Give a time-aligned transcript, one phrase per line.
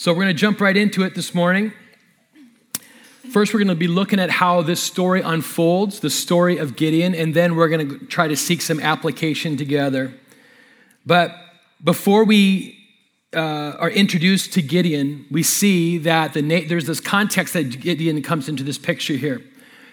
[0.00, 1.74] So we're going to jump right into it this morning.
[3.32, 7.14] First, we're going to be looking at how this story unfolds, the story of Gideon,
[7.14, 10.14] and then we're going to try to seek some application together.
[11.04, 11.36] But
[11.84, 12.78] before we
[13.34, 18.22] uh, are introduced to Gideon, we see that the na- there's this context that Gideon
[18.22, 19.42] comes into this picture here.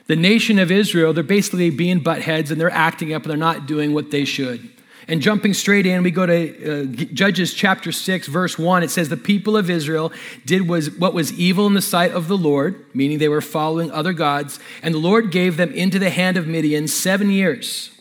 [0.06, 3.38] The nation of Israel, they're basically being butt heads and they're acting up and they're
[3.38, 4.70] not doing what they should.
[5.10, 8.84] And jumping straight in, we go to uh, Judges chapter 6, verse 1.
[8.84, 10.12] It says, The people of Israel
[10.46, 13.90] did was, what was evil in the sight of the Lord, meaning they were following
[13.92, 17.92] other gods, and the Lord gave them into the hand of Midian seven years.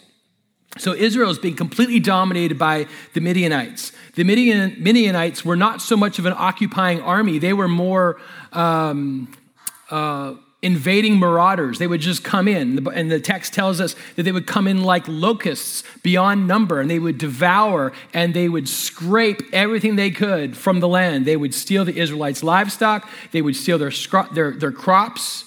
[0.78, 3.92] So Israel is being completely dominated by the Midianites.
[4.14, 8.20] The Midian, Midianites were not so much of an occupying army, they were more.
[8.52, 9.32] Um,
[9.90, 10.34] uh,
[10.66, 11.78] invading marauders.
[11.78, 12.86] They would just come in.
[12.88, 16.90] And the text tells us that they would come in like locusts beyond number, and
[16.90, 21.24] they would devour and they would scrape everything they could from the land.
[21.24, 23.92] They would steal the Israelites' livestock, they would steal their,
[24.34, 25.44] their, their crops.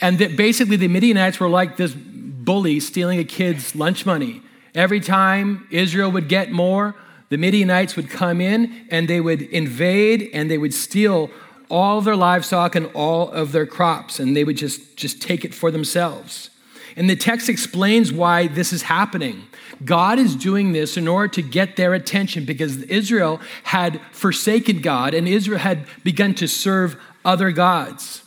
[0.00, 4.42] And that basically, the Midianites were like this bully stealing a kid's lunch money.
[4.74, 6.96] Every time Israel would get more,
[7.28, 11.30] the Midianites would come in and they would invade and they would steal
[11.68, 15.54] all their livestock and all of their crops, and they would just, just take it
[15.54, 16.50] for themselves.
[16.96, 19.46] And the text explains why this is happening.
[19.84, 25.12] God is doing this in order to get their attention because Israel had forsaken God
[25.12, 28.22] and Israel had begun to serve other gods.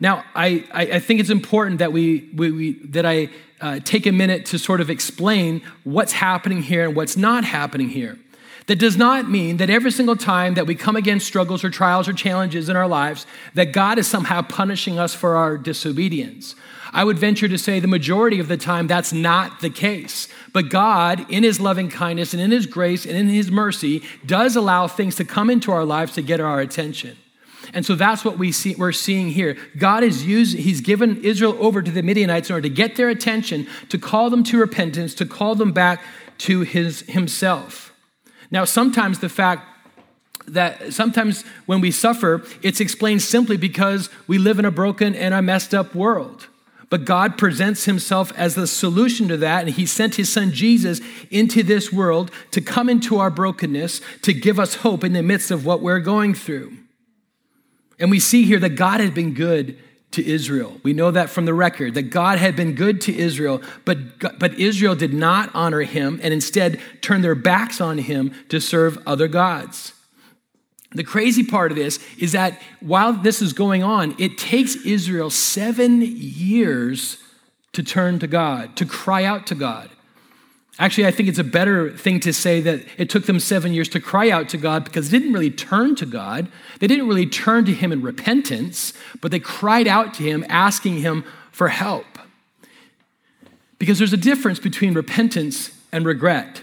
[0.00, 4.12] Now, I, I, think it's important that, we, we, we that I uh, take a
[4.12, 8.16] minute to sort of explain what's happening here and what's not happening here.
[8.68, 12.06] That does not mean that every single time that we come against struggles or trials
[12.06, 16.54] or challenges in our lives, that God is somehow punishing us for our disobedience.
[16.92, 20.28] I would venture to say the majority of the time that's not the case.
[20.52, 24.54] But God, in His loving kindness and in His grace and in His mercy, does
[24.54, 27.16] allow things to come into our lives to get our attention.
[27.72, 29.56] And so that's what we see, we're seeing here.
[29.78, 33.08] God is using, He's given Israel over to the Midianites in order to get their
[33.08, 36.02] attention, to call them to repentance, to call them back
[36.38, 37.87] to his, Himself.
[38.50, 39.66] Now, sometimes the fact
[40.46, 45.34] that sometimes when we suffer, it's explained simply because we live in a broken and
[45.34, 46.48] a messed up world.
[46.90, 51.00] But God presents himself as the solution to that, and he sent his son Jesus
[51.30, 55.50] into this world to come into our brokenness, to give us hope in the midst
[55.50, 56.72] of what we're going through.
[57.98, 59.76] And we see here that God had been good
[60.12, 60.80] to Israel.
[60.82, 64.54] We know that from the record that God had been good to Israel, but, but
[64.54, 69.28] Israel did not honor him and instead turned their backs on him to serve other
[69.28, 69.92] gods.
[70.92, 75.28] The crazy part of this is that while this is going on, it takes Israel
[75.28, 77.18] seven years
[77.72, 79.90] to turn to God, to cry out to God.
[80.80, 83.88] Actually, I think it's a better thing to say that it took them seven years
[83.88, 86.48] to cry out to God because they didn't really turn to God.
[86.78, 90.98] They didn't really turn to Him in repentance, but they cried out to Him, asking
[90.98, 92.06] Him for help.
[93.80, 96.62] Because there's a difference between repentance and regret.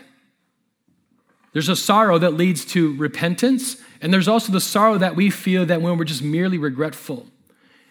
[1.51, 5.65] There's a sorrow that leads to repentance, and there's also the sorrow that we feel
[5.65, 7.27] that when we're just merely regretful.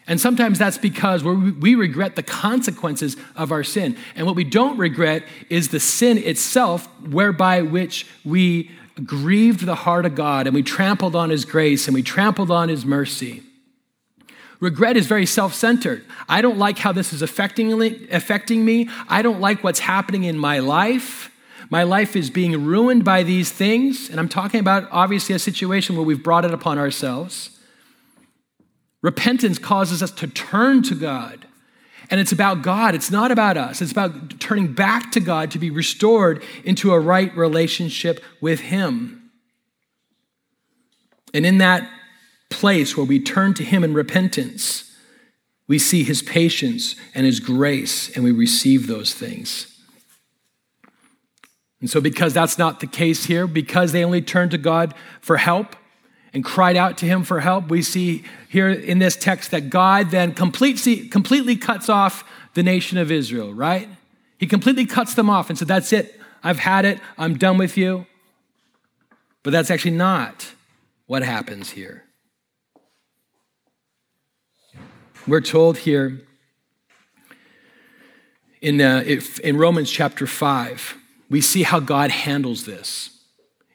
[0.06, 3.96] And sometimes that's because we regret the consequences of our sin.
[4.14, 8.70] And what we don't regret is the sin itself, whereby which we
[9.02, 12.68] grieved the heart of God and we trampled on his grace and we trampled on
[12.68, 13.42] his mercy.
[14.60, 16.04] Regret is very self centered.
[16.28, 17.72] I don't like how this is affecting,
[18.12, 18.88] affecting me.
[19.08, 21.30] I don't like what's happening in my life.
[21.70, 24.08] My life is being ruined by these things.
[24.10, 27.53] And I'm talking about obviously a situation where we've brought it upon ourselves.
[29.04, 31.46] Repentance causes us to turn to God.
[32.08, 33.82] And it's about God, it's not about us.
[33.82, 39.30] It's about turning back to God to be restored into a right relationship with Him.
[41.34, 41.86] And in that
[42.48, 44.90] place where we turn to Him in repentance,
[45.68, 49.70] we see His patience and His grace, and we receive those things.
[51.82, 55.36] And so, because that's not the case here, because they only turn to God for
[55.36, 55.76] help,
[56.34, 57.68] and cried out to him for help.
[57.68, 62.98] We see here in this text that God then completely, completely cuts off the nation
[62.98, 63.88] of Israel, right?
[64.38, 66.20] He completely cuts them off and said, That's it.
[66.42, 67.00] I've had it.
[67.16, 68.06] I'm done with you.
[69.44, 70.52] But that's actually not
[71.06, 72.04] what happens here.
[75.26, 76.20] We're told here
[78.60, 79.04] in, uh,
[79.42, 80.96] in Romans chapter 5,
[81.30, 83.13] we see how God handles this.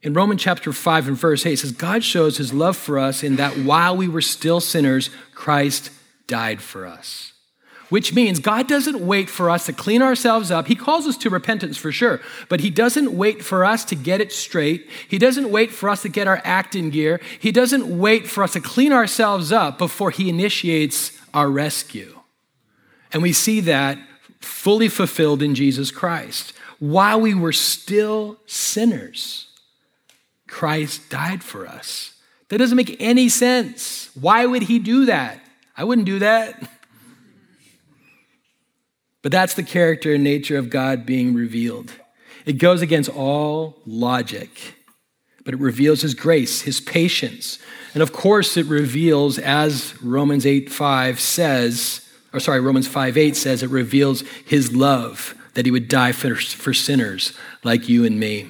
[0.02, 3.22] In Romans chapter 5 and verse 8, it says, God shows his love for us
[3.22, 5.92] in that while we were still sinners, Christ
[6.28, 7.34] died for us.
[7.90, 10.68] which means God doesn't wait for us to clean ourselves up.
[10.68, 14.22] He calls us to repentance for sure, but He doesn't wait for us to get
[14.22, 14.88] it straight.
[15.08, 17.20] He doesn't wait for us to get our act in gear.
[17.40, 22.20] He doesn't wait for us to clean ourselves up before He initiates our rescue.
[23.12, 23.98] And we see that
[24.40, 26.54] fully fulfilled in Jesus Christ.
[26.78, 29.48] While we were still sinners,
[30.50, 32.14] Christ died for us.
[32.50, 34.10] That doesn't make any sense.
[34.20, 35.40] Why would He do that?
[35.78, 36.70] I wouldn't do that.
[39.22, 41.92] But that's the character and nature of God being revealed.
[42.46, 44.76] It goes against all logic,
[45.44, 47.60] but it reveals his grace, his patience.
[47.94, 53.36] And of course, it reveals, as Romans 8 5 says, or sorry, Romans 5 8
[53.36, 58.20] says, it reveals his love that he would die for, for sinners like you and
[58.20, 58.48] me.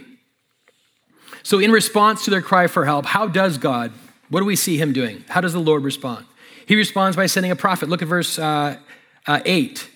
[1.49, 3.91] So, in response to their cry for help, how does God,
[4.29, 5.23] what do we see him doing?
[5.29, 6.27] How does the Lord respond?
[6.67, 7.89] He responds by sending a prophet.
[7.89, 8.77] Look at verse uh,
[9.25, 9.89] uh, 8.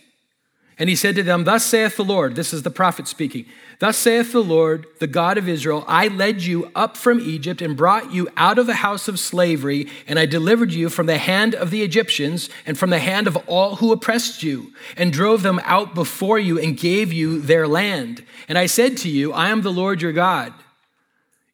[0.79, 3.45] And he said to them, Thus saith the Lord, this is the prophet speaking,
[3.77, 7.77] Thus saith the Lord, the God of Israel, I led you up from Egypt and
[7.77, 11.53] brought you out of the house of slavery, and I delivered you from the hand
[11.53, 15.61] of the Egyptians and from the hand of all who oppressed you, and drove them
[15.65, 18.23] out before you and gave you their land.
[18.47, 20.51] And I said to you, I am the Lord your God.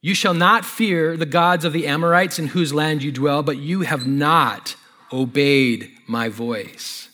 [0.02, 3.58] You shall not fear the gods of the Amorites in whose land you dwell, but
[3.58, 4.76] you have not
[5.12, 7.10] obeyed my voice.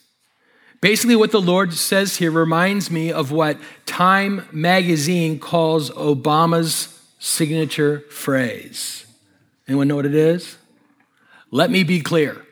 [0.82, 8.02] Basically, what the Lord says here reminds me of what Time magazine calls Obama's signature
[8.12, 9.06] phrase.
[9.68, 10.58] Anyone know what it is?
[11.50, 12.46] Let me be clear.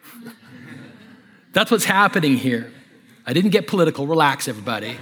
[1.52, 2.72] That's what's happening here.
[3.28, 4.08] I didn't get political.
[4.08, 4.98] Relax, everybody.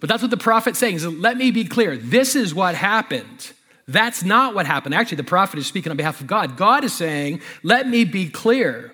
[0.00, 0.96] But that's what the prophet's saying.
[0.96, 1.96] Is let me be clear.
[1.96, 3.52] This is what happened.
[3.86, 4.94] That's not what happened.
[4.94, 6.56] Actually, the prophet is speaking on behalf of God.
[6.56, 8.92] God is saying, let me be clear.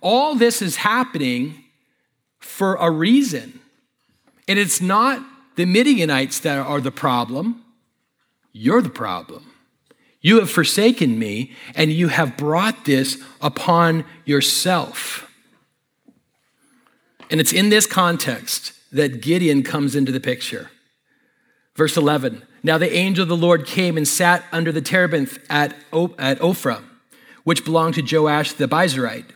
[0.00, 1.64] All this is happening
[2.40, 3.60] for a reason.
[4.48, 7.64] And it's not the Midianites that are the problem,
[8.52, 9.46] you're the problem.
[10.20, 15.28] You have forsaken me, and you have brought this upon yourself.
[17.30, 20.70] And it's in this context that Gideon comes into the picture.
[21.74, 25.74] Verse 11 Now the angel of the Lord came and sat under the terebinth at,
[26.18, 26.82] at Ophrah,
[27.44, 29.32] which belonged to Joash the Abiezrite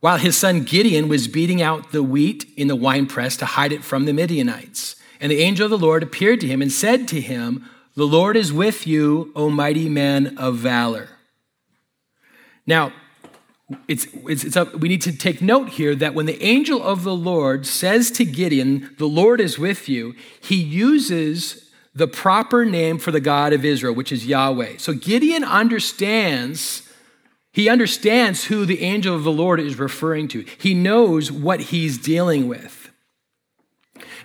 [0.00, 3.82] while his son Gideon was beating out the wheat in the winepress to hide it
[3.82, 4.96] from the Midianites.
[5.20, 8.36] And the angel of the Lord appeared to him and said to him, The Lord
[8.36, 11.08] is with you, O mighty man of valor.
[12.66, 12.92] Now,
[13.88, 17.14] it's, it's, it's we need to take note here that when the angel of the
[17.14, 23.10] Lord says to Gideon, The Lord is with you, he uses the proper name for
[23.10, 24.76] the God of Israel, which is Yahweh.
[24.78, 26.82] So Gideon understands
[27.52, 30.44] he understands who the angel of the Lord is referring to.
[30.58, 32.90] He knows what he's dealing with.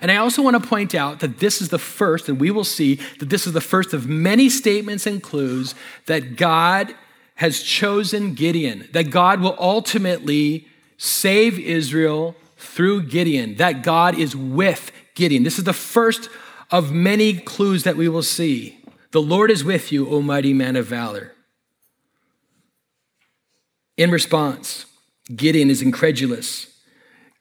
[0.02, 2.62] And I also want to point out that this is the first, and we will
[2.62, 5.74] see that this is the first of many statements and clues
[6.04, 6.94] that God
[7.42, 14.92] has chosen Gideon, that God will ultimately save Israel through Gideon, that God is with
[15.16, 15.42] Gideon.
[15.42, 16.30] This is the first
[16.70, 18.78] of many clues that we will see.
[19.10, 21.32] The Lord is with you, O mighty man of valor.
[23.96, 24.86] In response,
[25.34, 26.72] Gideon is incredulous.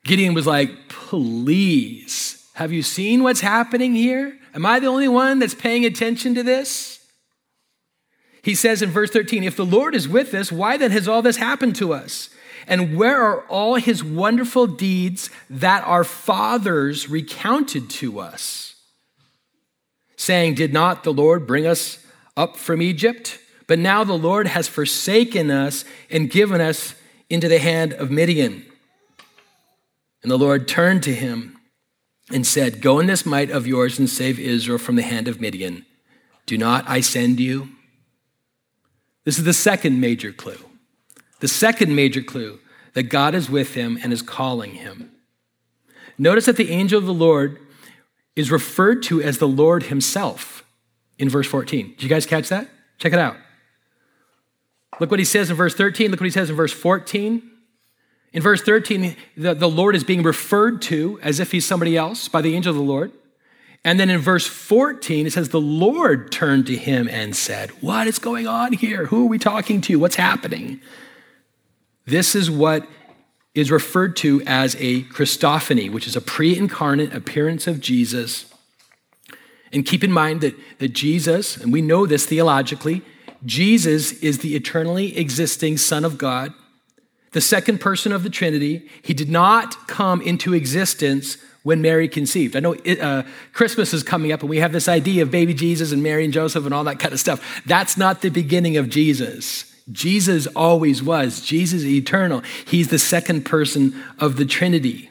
[0.04, 4.36] Gideon was like, Please, have you seen what's happening here?
[4.56, 7.01] Am I the only one that's paying attention to this?
[8.42, 11.22] He says in verse 13, If the Lord is with us, why then has all
[11.22, 12.30] this happened to us?
[12.68, 18.76] And where are all his wonderful deeds that our fathers recounted to us?
[20.16, 23.40] Saying, Did not the Lord bring us up from Egypt?
[23.68, 26.96] But now the Lord has forsaken us and given us
[27.30, 28.66] into the hand of Midian.
[30.24, 31.58] And the Lord turned to him
[32.32, 35.40] and said, Go in this might of yours and save Israel from the hand of
[35.42, 35.86] Midian.
[36.46, 37.70] Do not I send you?
[39.24, 40.58] This is the second major clue.
[41.40, 42.60] The second major clue
[42.94, 45.12] that God is with him and is calling him.
[46.18, 47.60] Notice that the angel of the Lord
[48.36, 50.64] is referred to as the Lord himself
[51.18, 51.92] in verse 14.
[51.92, 52.70] Did you guys catch that?
[52.98, 53.38] Check it out.
[55.00, 56.12] Look what he says in verse 13.
[56.12, 57.50] Look what he says in verse 14.
[58.34, 62.28] In verse 13, the, the Lord is being referred to as if he's somebody else
[62.28, 63.12] by the angel of the Lord.
[63.84, 68.08] And then in verse 14, it says, The Lord turned to him and said, What
[68.08, 69.08] is going on here?
[69.08, 69.98] Who are we talking to?
[69.98, 70.82] What's happening?
[72.06, 72.88] This is what
[73.56, 78.46] is referred to as a Christophany, which is a pre incarnate appearance of Jesus.
[79.74, 83.02] And keep in mind that, that Jesus, and we know this theologically,
[83.46, 86.54] Jesus is the eternally existing Son of God
[87.32, 88.90] the second person of the Trinity.
[89.02, 92.56] He did not come into existence when Mary conceived.
[92.56, 93.24] I know it, uh,
[93.54, 96.34] Christmas is coming up and we have this idea of baby Jesus and Mary and
[96.34, 97.62] Joseph and all that kind of stuff.
[97.66, 99.72] That's not the beginning of Jesus.
[99.92, 101.42] Jesus always was.
[101.42, 102.42] Jesus is eternal.
[102.66, 105.10] He's the second person of the Trinity.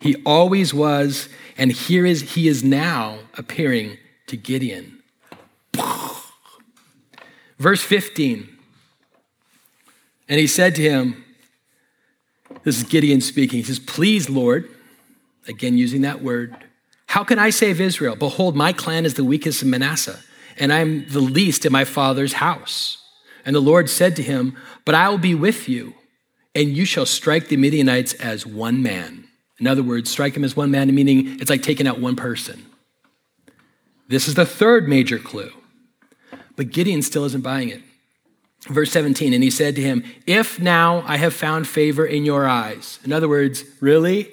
[0.00, 5.02] He always was, and here is he is now appearing to Gideon.
[7.58, 8.55] Verse 15.
[10.28, 11.24] And he said to him,
[12.64, 13.58] This is Gideon speaking.
[13.58, 14.68] He says, Please, Lord,
[15.46, 16.56] again using that word,
[17.06, 18.16] how can I save Israel?
[18.16, 20.20] Behold, my clan is the weakest in Manasseh,
[20.58, 22.98] and I am the least in my father's house.
[23.44, 25.94] And the Lord said to him, But I will be with you,
[26.54, 29.28] and you shall strike the Midianites as one man.
[29.58, 32.66] In other words, strike him as one man, meaning it's like taking out one person.
[34.08, 35.50] This is the third major clue.
[36.56, 37.82] But Gideon still isn't buying it.
[38.68, 42.48] Verse 17, and he said to him, If now I have found favor in your
[42.48, 42.98] eyes.
[43.04, 44.32] In other words, really?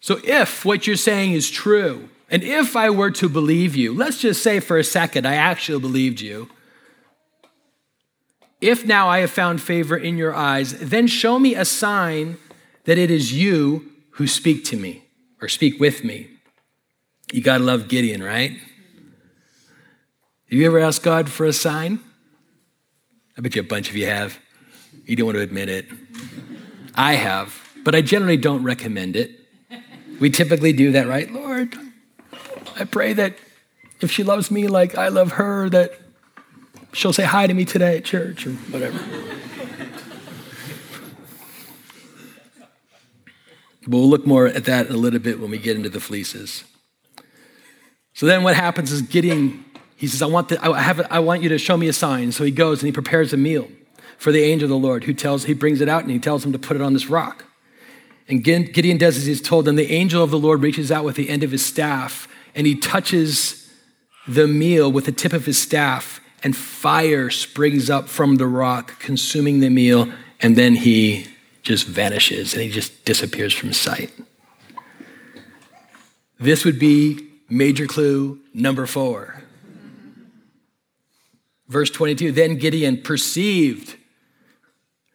[0.00, 4.20] So if what you're saying is true, and if I were to believe you, let's
[4.20, 6.48] just say for a second I actually believed you.
[8.60, 12.38] If now I have found favor in your eyes, then show me a sign
[12.84, 15.04] that it is you who speak to me
[15.42, 16.30] or speak with me.
[17.32, 18.52] You got to love Gideon, right?
[18.52, 18.60] Have
[20.48, 21.98] you ever asked God for a sign?
[23.36, 24.38] I bet you a bunch of you have.
[25.06, 25.86] You don't want to admit it.
[26.94, 29.40] I have, but I generally don't recommend it.
[30.20, 31.30] We typically do that, right?
[31.30, 31.76] Lord,
[32.78, 33.36] I pray that
[34.00, 35.98] if she loves me like I love her, that
[36.92, 38.98] she'll say hi to me today at church or whatever.
[43.86, 46.00] But we'll look more at that in a little bit when we get into the
[46.00, 46.64] fleeces.
[48.14, 49.64] So then what happens is Gideon,
[50.04, 52.30] he says, I want, the, I, have, I want you to show me a sign.
[52.30, 53.68] So he goes and he prepares a meal
[54.18, 56.44] for the angel of the Lord who tells, he brings it out and he tells
[56.44, 57.46] him to put it on this rock.
[58.28, 59.66] And Gideon does as he's told.
[59.66, 62.66] And the angel of the Lord reaches out with the end of his staff and
[62.66, 63.66] he touches
[64.28, 68.98] the meal with the tip of his staff and fire springs up from the rock,
[68.98, 70.12] consuming the meal.
[70.38, 71.28] And then he
[71.62, 74.12] just vanishes and he just disappears from sight.
[76.38, 79.43] This would be major clue number four.
[81.68, 83.96] Verse 22 Then Gideon perceived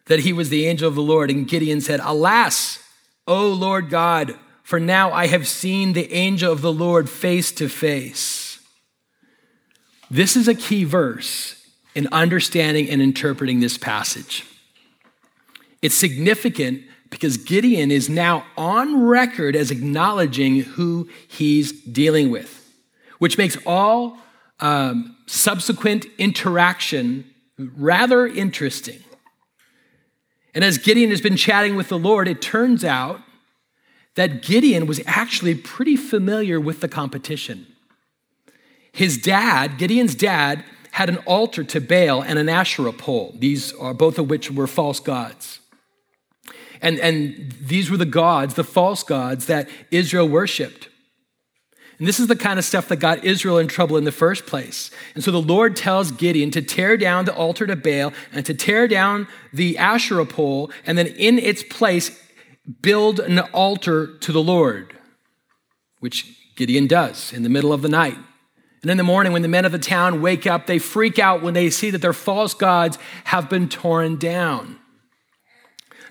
[0.06, 2.80] that he was the angel of the Lord, and Gideon said, Alas,
[3.26, 7.68] O Lord God, for now I have seen the angel of the Lord face to
[7.68, 8.60] face.
[10.10, 11.56] This is a key verse
[11.94, 14.44] in understanding and interpreting this passage.
[15.82, 22.72] It's significant because Gideon is now on record as acknowledging who he's dealing with,
[23.18, 24.18] which makes all
[24.60, 27.24] um, subsequent interaction
[27.56, 28.98] rather interesting.
[30.54, 33.20] And as Gideon has been chatting with the Lord, it turns out
[34.16, 37.66] that Gideon was actually pretty familiar with the competition.
[38.92, 43.94] His dad, Gideon's dad, had an altar to Baal and an Asherah pole, these are
[43.94, 45.60] both of which were false gods.
[46.82, 50.89] And, and these were the gods, the false gods that Israel worshiped.
[52.00, 54.46] And this is the kind of stuff that got Israel in trouble in the first
[54.46, 54.90] place.
[55.14, 58.54] And so the Lord tells Gideon to tear down the altar to Baal and to
[58.54, 62.18] tear down the Asherah pole, and then in its place,
[62.80, 64.96] build an altar to the Lord,
[65.98, 68.16] which Gideon does in the middle of the night.
[68.80, 71.42] And in the morning, when the men of the town wake up, they freak out
[71.42, 74.78] when they see that their false gods have been torn down.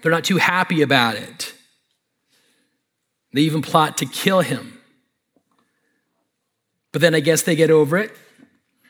[0.03, 1.55] They're not too happy about it.
[3.34, 4.78] They even plot to kill him.
[6.91, 8.12] But then I guess they get over it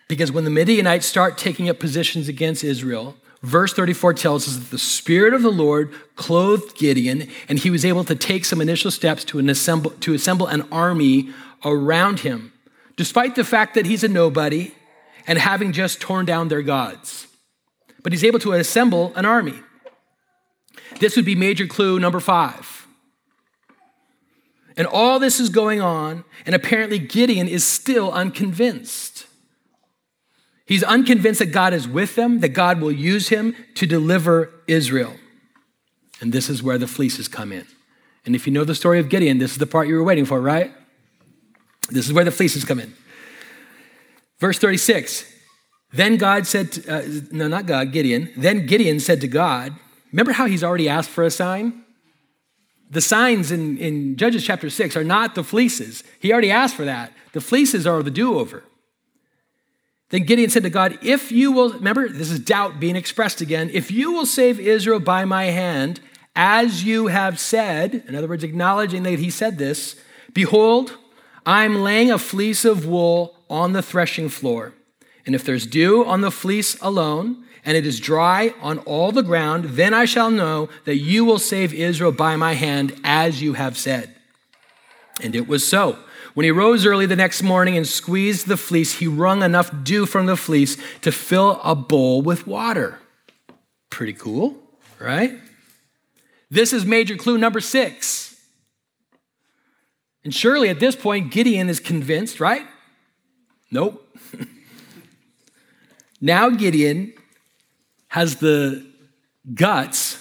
[0.08, 4.72] because when the Midianites start taking up positions against Israel, verse 34 tells us that
[4.72, 8.91] the Spirit of the Lord clothed Gideon and he was able to take some initial
[8.91, 11.29] steps to, assemble, to assemble an army
[11.65, 12.53] around him,
[12.96, 14.74] despite the fact that he's a nobody
[15.27, 17.27] and having just torn down their gods.
[18.01, 19.60] But he's able to assemble an army.
[21.00, 22.79] This would be major clue number five.
[24.80, 29.28] And all this is going on, and apparently Gideon is still unconvinced.
[30.66, 35.16] He's unconvinced that God is with them, that God will use him to deliver Israel.
[36.22, 37.68] And this is where the fleeces come in.
[38.26, 40.24] And if you know the story of Gideon, this is the part you were waiting
[40.24, 40.72] for, right?
[41.90, 42.96] This is where the fleeces come in.
[44.40, 45.26] Verse 36
[45.92, 48.32] Then God said, to, uh, no, not God, Gideon.
[48.38, 49.76] Then Gideon said to God,
[50.14, 51.84] Remember how he's already asked for a sign?
[52.89, 56.03] The signs in, in Judges chapter 6 are not the fleeces.
[56.19, 57.13] He already asked for that.
[57.34, 58.63] The fleeces are the do over.
[60.10, 63.69] Then Gideon said to God, If you will, remember, this is doubt being expressed again,
[63.74, 66.00] if you will save Israel by my hand,
[66.36, 69.96] as you have said, in other words, acknowledging that he said this,
[70.34, 70.98] behold,
[71.46, 74.74] I'm laying a fleece of wool on the threshing floor.
[75.25, 79.22] And if there's dew on the fleece alone, and it is dry on all the
[79.22, 83.54] ground, then I shall know that you will save Israel by my hand, as you
[83.54, 84.16] have said.
[85.22, 86.00] And it was so.
[86.34, 90.08] When he rose early the next morning and squeezed the fleece, he wrung enough dew
[90.08, 92.98] from the fleece to fill a bowl with water.
[93.92, 94.58] Pretty cool,
[94.98, 95.40] right?
[96.50, 98.36] This is major clue number six.
[100.24, 102.66] And surely at this point, Gideon is convinced, right?
[103.70, 104.04] Nope.
[106.20, 107.14] now Gideon
[108.10, 108.86] has the
[109.54, 110.18] guts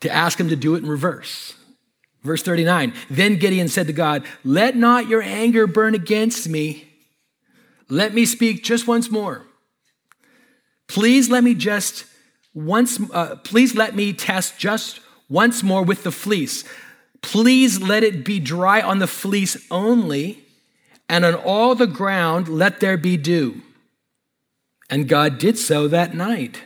[0.00, 1.54] to ask him to do it in reverse.
[2.22, 6.88] Verse 39 Then Gideon said to God, Let not your anger burn against me.
[7.88, 9.42] Let me speak just once more.
[10.88, 12.06] Please let me just
[12.54, 16.64] once, uh, please let me test just once more with the fleece.
[17.20, 20.44] Please let it be dry on the fleece only,
[21.08, 23.62] and on all the ground let there be dew.
[24.94, 26.62] And God did so that night.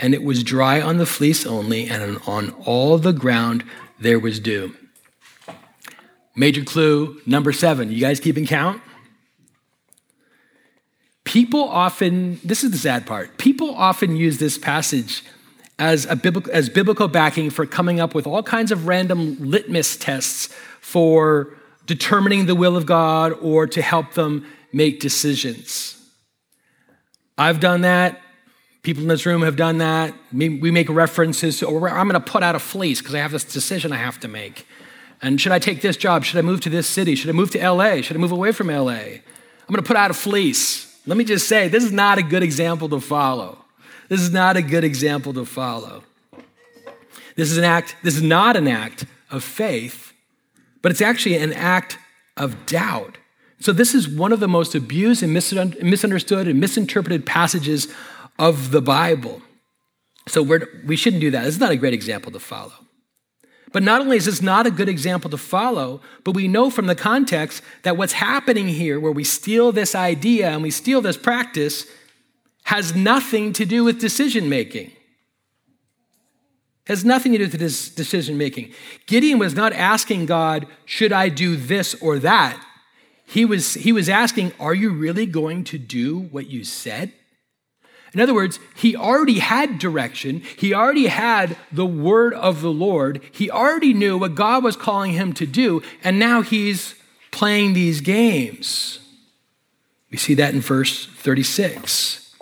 [0.00, 3.62] And it was dry on the fleece only, and on all the ground
[4.00, 4.74] there was dew.
[6.34, 7.92] Major clue number seven.
[7.92, 8.82] You guys keeping count?
[11.22, 15.22] People often, this is the sad part, people often use this passage
[15.78, 19.96] as, a biblical, as biblical backing for coming up with all kinds of random litmus
[19.96, 21.54] tests for
[21.86, 25.99] determining the will of God or to help them make decisions.
[27.40, 28.20] I've done that.
[28.82, 30.12] People in this room have done that.
[30.30, 33.32] We make references to, or I'm going to put out a fleece because I have
[33.32, 34.66] this decision I have to make.
[35.22, 36.24] And should I take this job?
[36.24, 37.14] Should I move to this city?
[37.14, 38.02] Should I move to LA?
[38.02, 38.90] Should I move away from LA?
[38.90, 41.00] I'm going to put out a fleece.
[41.06, 43.64] Let me just say, this is not a good example to follow.
[44.10, 46.02] This is not a good example to follow.
[47.36, 50.12] This is an act, this is not an act of faith,
[50.82, 51.96] but it's actually an act
[52.36, 53.16] of doubt.
[53.60, 57.88] So, this is one of the most abused and misunderstood and misinterpreted passages
[58.38, 59.42] of the Bible.
[60.26, 61.44] So we're, we shouldn't do that.
[61.44, 62.72] This is not a great example to follow.
[63.72, 66.86] But not only is this not a good example to follow, but we know from
[66.86, 71.16] the context that what's happening here, where we steal this idea and we steal this
[71.16, 71.86] practice,
[72.64, 74.90] has nothing to do with decision making.
[76.86, 78.72] Has nothing to do with this decision making.
[79.06, 82.60] Gideon was not asking God, should I do this or that?
[83.30, 87.12] He was, he was asking, are you really going to do what you said?
[88.12, 90.42] In other words, he already had direction.
[90.58, 93.22] He already had the word of the Lord.
[93.30, 96.96] He already knew what God was calling him to do, and now he's
[97.30, 98.98] playing these games.
[100.10, 102.34] We see that in verse 36.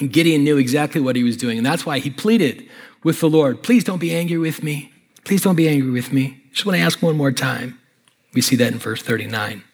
[0.00, 2.68] And Gideon knew exactly what he was doing, and that's why he pleaded
[3.04, 4.92] with the Lord Please don't be angry with me.
[5.24, 6.42] Please don't be angry with me.
[6.46, 7.78] I Just want to ask one more time.
[8.32, 9.64] We see that in verse 39.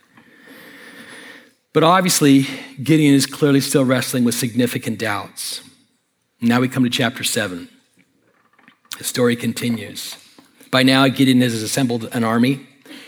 [1.72, 2.46] But obviously,
[2.82, 5.60] Gideon is clearly still wrestling with significant doubts.
[6.40, 7.68] Now we come to chapter 7.
[8.98, 10.16] The story continues.
[10.70, 12.66] By now, Gideon has assembled an army.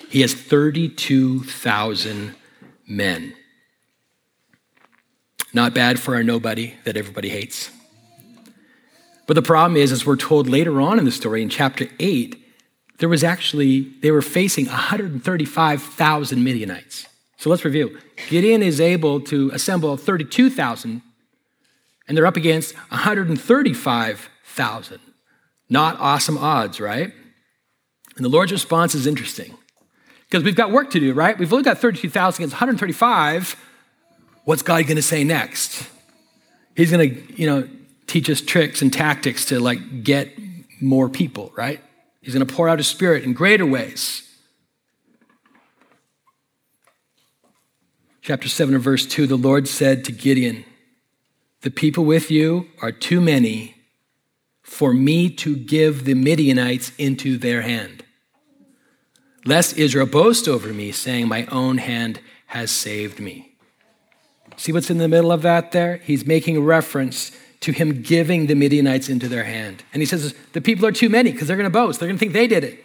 [0.09, 2.35] He has 32,000
[2.89, 3.35] men.
[5.53, 7.71] Not bad for a nobody that everybody hates.
[9.27, 12.46] But the problem is, as we're told later on in the story in chapter 8,
[12.99, 17.07] there was actually, they were facing 135,000 Midianites.
[17.37, 17.99] So let's review.
[18.29, 21.03] Gideon is able to assemble 32,000,
[22.09, 25.01] and they're up against 135,000.
[25.69, 27.13] Not awesome odds, right?
[28.17, 29.55] And the Lord's response is interesting
[30.29, 31.39] because we've got work to do, right?
[31.39, 33.57] We've only got 32,000 against 135.
[34.45, 35.87] What's God going to say next?
[36.77, 37.69] He's going to, you know,
[38.07, 40.31] teach us tricks and tactics to like get
[40.81, 41.81] more people, right?
[42.27, 44.27] He's going to pour out his spirit in greater ways.
[48.27, 50.65] chapter 7 and verse 2, the Lord said to Gideon,
[51.61, 53.77] The people with you are too many
[54.65, 58.03] for me to give the Midianites into their hand.
[59.45, 63.57] Lest Israel boast over me, saying, My own hand has saved me.
[64.57, 65.99] See what's in the middle of that there?
[65.99, 67.31] He's making reference
[67.67, 69.83] to him giving the Midianites into their hand.
[69.93, 71.99] And he says, The people are too many because they're going to boast.
[71.99, 72.83] They're going to think they did it.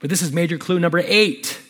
[0.00, 1.60] But this is major clue number eight.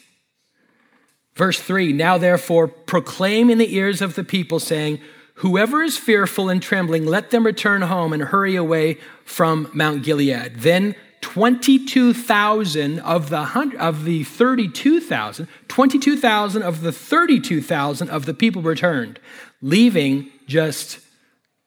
[1.34, 4.98] Verse 3 Now therefore proclaim in the ears of the people, saying,
[5.34, 10.56] Whoever is fearful and trembling, let them return home and hurry away from Mount Gilead.
[10.56, 19.20] Then 22,000 of the, of the 32,000, 22,000 of the 32,000 of the people returned,
[19.60, 20.98] leaving just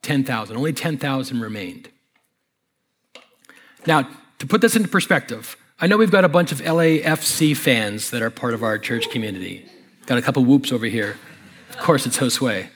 [0.04, 0.56] 10,000.
[0.56, 1.88] Only 10,000 remained.
[3.86, 8.10] Now, to put this into perspective, I know we've got a bunch of LAFC fans
[8.10, 9.66] that are part of our church community.
[10.06, 11.16] Got a couple whoops over here.
[11.70, 12.68] Of course, it's Josue.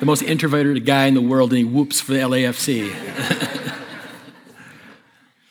[0.00, 2.92] the most introverted guy in the world, and he whoops for the LAFC.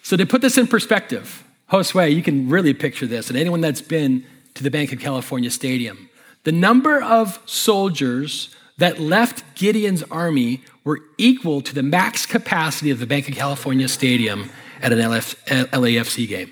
[0.03, 3.81] so, to put this in perspective, Josue, you can really picture this, and anyone that's
[3.81, 6.09] been to the Bank of California Stadium,
[6.43, 12.97] the number of soldiers that left Gideon's army were equal to the max capacity of
[12.97, 14.49] the Bank of California Stadium
[14.81, 16.51] at an LAFC game.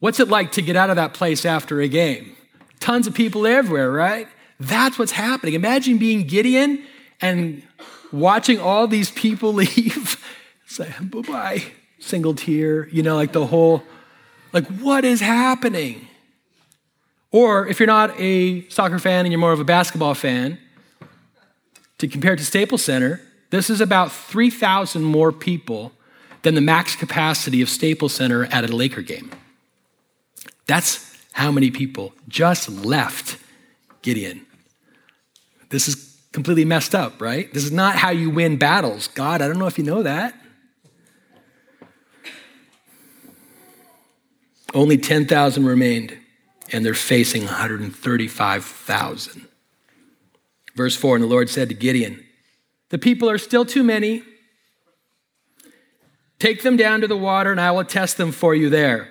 [0.00, 2.36] What's it like to get out of that place after a game?
[2.80, 4.28] Tons of people everywhere, right?
[4.60, 5.54] That's what's happening.
[5.54, 6.84] Imagine being Gideon
[7.18, 7.62] and
[8.12, 10.22] watching all these people leave.
[10.66, 11.64] Say, bye bye,
[11.98, 13.82] single tear, you know, like the whole,
[14.52, 16.08] like, what is happening?
[17.30, 20.58] Or if you're not a soccer fan and you're more of a basketball fan,
[21.98, 25.92] to compare to Staples Center, this is about 3,000 more people
[26.42, 29.30] than the max capacity of Staples Center at a Laker game.
[30.66, 33.38] That's how many people just left
[34.02, 34.46] Gideon.
[35.70, 37.52] This is completely messed up, right?
[37.52, 39.08] This is not how you win battles.
[39.08, 40.34] God, I don't know if you know that.
[44.74, 46.18] Only 10,000 remained,
[46.72, 49.48] and they're facing 135,000.
[50.76, 52.24] Verse 4 And the Lord said to Gideon,
[52.90, 54.22] The people are still too many.
[56.38, 59.08] Take them down to the water, and I will test them for you there.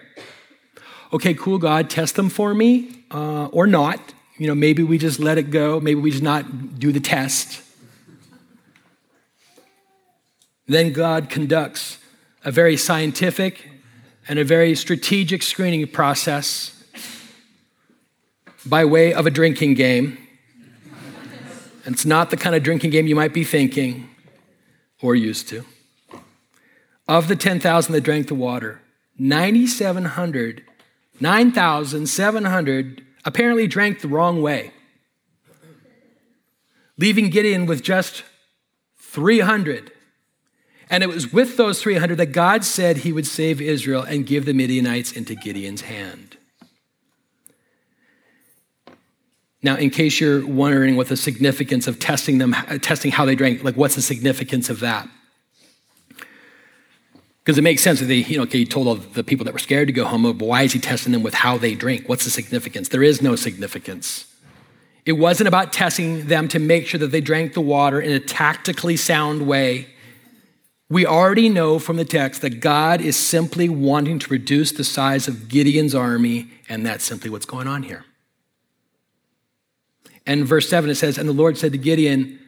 [1.13, 4.13] Okay, cool, God, test them for me uh, or not.
[4.37, 5.79] You know, maybe we just let it go.
[5.79, 7.61] Maybe we just not do the test.
[10.67, 11.97] Then God conducts
[12.43, 13.69] a very scientific
[14.27, 16.83] and a very strategic screening process
[18.65, 20.17] by way of a drinking game.
[21.85, 24.09] It's not the kind of drinking game you might be thinking
[25.01, 25.65] or used to.
[27.07, 28.81] Of the 10,000 that drank the water,
[29.19, 30.63] 9,700,
[31.19, 34.71] 9,700 apparently drank the wrong way,
[36.97, 38.23] leaving Gideon with just
[38.97, 39.91] 300.
[40.89, 44.45] And it was with those 300 that God said he would save Israel and give
[44.45, 46.32] the Midianites into Gideon's hand.
[49.63, 53.63] Now, in case you're wondering what the significance of testing them, testing how they drank,
[53.63, 55.07] like what's the significance of that?
[57.43, 59.53] Because it makes sense that they, you know, okay, he told all the people that
[59.53, 62.07] were scared to go home, but why is he testing them with how they drink?
[62.07, 62.89] What's the significance?
[62.89, 64.25] There is no significance.
[65.05, 68.19] It wasn't about testing them to make sure that they drank the water in a
[68.19, 69.87] tactically sound way.
[70.89, 75.27] We already know from the text that God is simply wanting to reduce the size
[75.27, 78.05] of Gideon's army, and that's simply what's going on here.
[80.25, 82.39] And verse 7 it says, And the Lord said to Gideon,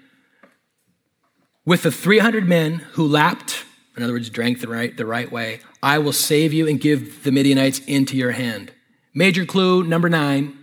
[1.66, 3.66] With the 300 men who lapped,
[3.98, 7.24] in other words, drank the right, the right way, I will save you and give
[7.24, 8.72] the Midianites into your hand.
[9.14, 10.58] Major clue number nine.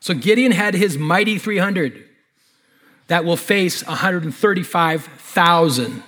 [0.00, 2.06] So Gideon had his mighty 300
[3.08, 5.84] that will face 135,000.
[5.86, 6.04] And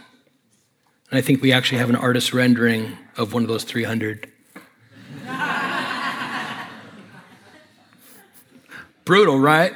[1.11, 4.30] I think we actually have an artist rendering of one of those 300.
[9.04, 9.74] Brutal, right?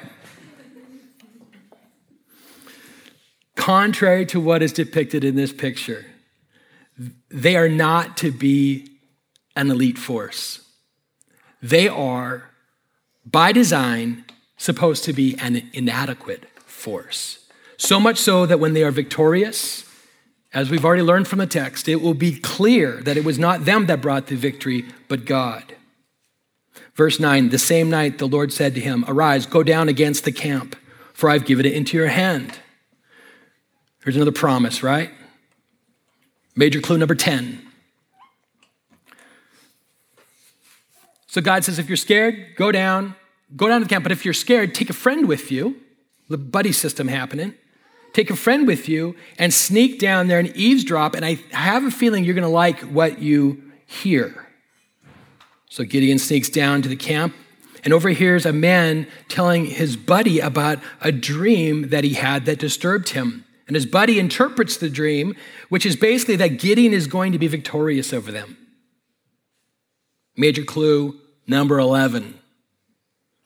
[3.54, 6.06] Contrary to what is depicted in this picture,
[7.28, 8.88] they are not to be
[9.56, 10.60] an elite force.
[11.60, 12.50] They are,
[13.24, 14.24] by design,
[14.56, 17.46] supposed to be an inadequate force.
[17.76, 19.84] So much so that when they are victorious,
[20.54, 23.64] as we've already learned from the text, it will be clear that it was not
[23.64, 25.75] them that brought the victory, but God.
[26.96, 30.32] Verse 9 The same night the Lord said to him, Arise, go down against the
[30.32, 30.74] camp,
[31.12, 32.58] for I've given it into your hand.
[34.02, 35.10] Here's another promise, right?
[36.56, 37.62] Major clue number 10.
[41.26, 43.14] So God says, if you're scared, go down,
[43.56, 44.04] go down to the camp.
[44.04, 45.76] But if you're scared, take a friend with you,
[46.30, 47.52] the buddy system happening.
[48.14, 51.14] Take a friend with you and sneak down there and eavesdrop.
[51.14, 54.45] And I have a feeling you're going to like what you hear.
[55.68, 57.34] So Gideon sneaks down to the camp
[57.84, 63.10] and overhears a man telling his buddy about a dream that he had that disturbed
[63.10, 63.44] him.
[63.66, 65.34] And his buddy interprets the dream,
[65.68, 68.56] which is basically that Gideon is going to be victorious over them.
[70.36, 72.38] Major clue number 11.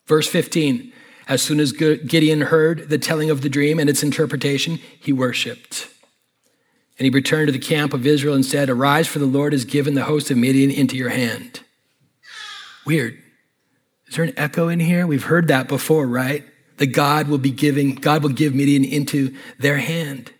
[0.07, 0.93] Verse 15.
[1.29, 5.89] As soon as Gideon heard the telling of the dream and its interpretation, he worshiped.
[6.99, 9.65] And he returned to the camp of Israel and said, Arise, for the Lord has
[9.65, 11.61] given the host of Midian into your hand.
[12.91, 13.23] Weird.
[14.09, 15.07] Is there an echo in here?
[15.07, 16.45] We've heard that before, right?
[16.79, 20.33] That God will be giving, God will give Midian into their hand.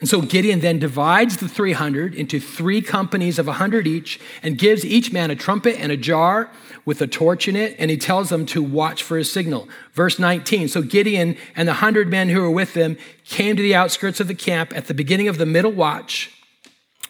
[0.00, 4.82] And so Gideon then divides the 300 into three companies of 100 each and gives
[4.82, 6.50] each man a trumpet and a jar
[6.86, 9.68] with a torch in it, and he tells them to watch for a signal.
[9.92, 13.74] Verse 19 So Gideon and the 100 men who were with him came to the
[13.74, 16.30] outskirts of the camp at the beginning of the middle watch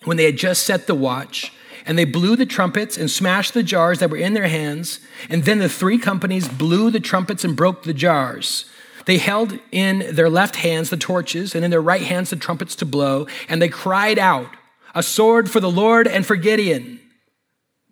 [0.02, 1.52] when they had just set the watch.
[1.86, 5.00] And they blew the trumpets and smashed the jars that were in their hands.
[5.28, 8.64] And then the three companies blew the trumpets and broke the jars.
[9.06, 12.76] They held in their left hands the torches, and in their right hands the trumpets
[12.76, 13.26] to blow.
[13.48, 14.50] And they cried out,
[14.94, 17.00] A sword for the Lord and for Gideon.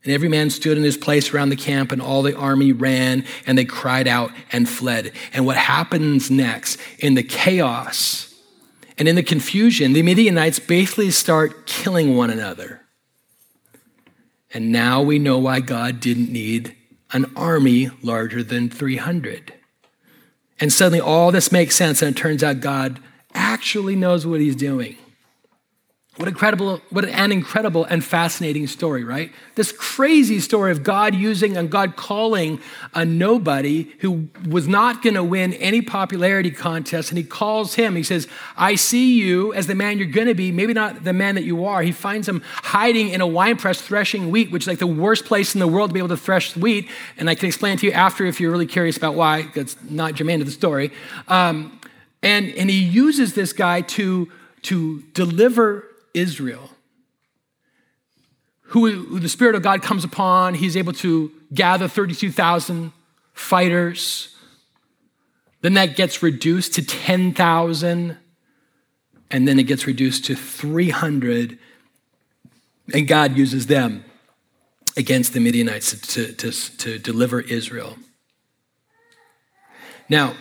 [0.05, 3.25] And every man stood in his place around the camp, and all the army ran,
[3.47, 5.13] and they cried out and fled.
[5.33, 8.27] And what happens next in the chaos
[8.99, 12.81] and in the confusion, the Midianites basically start killing one another.
[14.53, 16.77] And now we know why God didn't need
[17.13, 19.53] an army larger than 300.
[20.59, 23.01] And suddenly all this makes sense, and it turns out God
[23.35, 24.97] actually knows what he's doing.
[26.17, 29.31] What incredible, what an incredible and fascinating story, right?
[29.55, 32.59] This crazy story of God using and God calling
[32.95, 37.97] a nobody who was not going to win any popularity contest, and he calls him.
[37.97, 41.13] He says, I see you as the man you're going to be, maybe not the
[41.13, 41.83] man that you are.
[41.83, 45.27] He finds him hiding in a wine press threshing wheat, which is like the worst
[45.27, 46.89] place in the world to be able to thresh wheat.
[47.19, 49.51] And I can explain to you after if you're really curious about why.
[49.55, 50.93] That's not germane to the story.
[51.29, 51.79] Um,
[52.23, 55.85] and, and he uses this guy to, to deliver
[56.17, 56.71] Israel,
[58.63, 60.55] who, the Spirit of God comes upon.
[60.55, 62.93] He's able to gather 32,000
[63.33, 64.35] fighters.
[65.61, 68.17] Then that gets reduced to 10,000.
[69.31, 71.59] And then it gets reduced to 300.
[72.93, 74.05] And God uses them
[74.97, 77.97] against the Midianites to, to, to deliver Israel.
[80.09, 80.35] Now,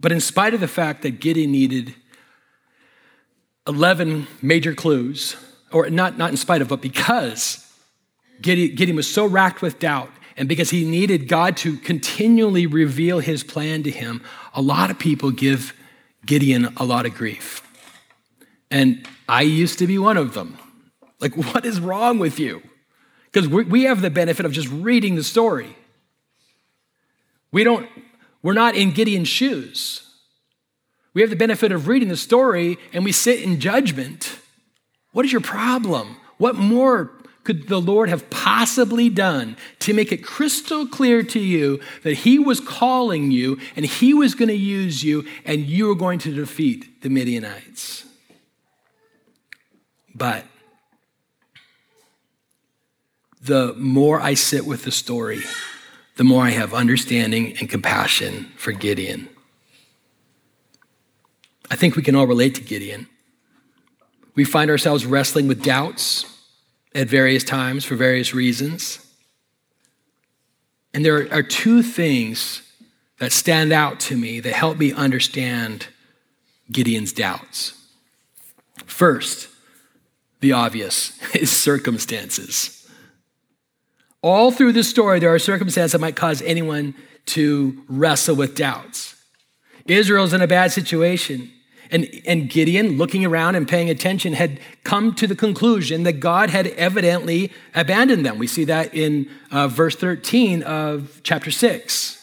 [0.00, 1.94] but in spite of the fact that Gideon needed
[3.68, 5.36] 11 major clues,
[5.70, 7.70] or not, not in spite of, but because
[8.40, 13.44] Gideon, was so racked with doubt and because he needed God to continually reveal his
[13.44, 14.22] plan to him,
[14.54, 15.74] a lot of people give
[16.24, 17.62] Gideon a lot of grief.
[18.70, 20.58] And I used to be one of them.
[21.20, 22.62] Like, what is wrong with you?
[23.30, 25.76] Because we have the benefit of just reading the story.
[27.52, 27.88] We don't,
[28.42, 30.07] we're not in Gideon's shoes.
[31.18, 34.38] We have the benefit of reading the story and we sit in judgment.
[35.10, 36.16] What is your problem?
[36.36, 37.10] What more
[37.42, 42.38] could the Lord have possibly done to make it crystal clear to you that He
[42.38, 46.32] was calling you and He was going to use you and you were going to
[46.32, 48.04] defeat the Midianites?
[50.14, 50.44] But
[53.42, 55.40] the more I sit with the story,
[56.14, 59.28] the more I have understanding and compassion for Gideon.
[61.70, 63.08] I think we can all relate to Gideon.
[64.34, 66.24] We find ourselves wrestling with doubts
[66.94, 69.04] at various times for various reasons.
[70.94, 72.62] And there are two things
[73.18, 75.88] that stand out to me that help me understand
[76.70, 77.74] Gideon's doubts.
[78.86, 79.48] First,
[80.40, 82.74] the obvious is circumstances.
[84.22, 86.94] All through this story, there are circumstances that might cause anyone
[87.26, 89.14] to wrestle with doubts.
[89.86, 91.50] Israel's in a bad situation.
[91.90, 96.50] And, and Gideon, looking around and paying attention, had come to the conclusion that God
[96.50, 98.38] had evidently abandoned them.
[98.38, 102.18] We see that in uh, verse 13 of chapter 6.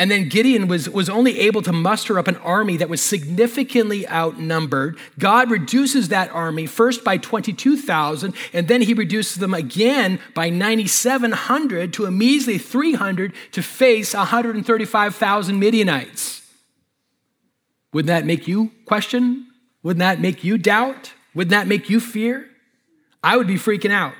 [0.00, 4.08] And then Gideon was, was only able to muster up an army that was significantly
[4.08, 4.96] outnumbered.
[5.18, 11.92] God reduces that army first by 22,000, and then he reduces them again by 9,700
[11.94, 16.47] to a measly 300 to face 135,000 Midianites.
[17.92, 19.46] Wouldn't that make you question?
[19.82, 21.12] Wouldn't that make you doubt?
[21.34, 22.48] Wouldn't that make you fear?
[23.22, 24.14] I would be freaking out.